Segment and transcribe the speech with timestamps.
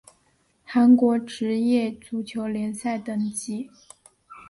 [0.63, 3.69] 韩国职业足球联赛等级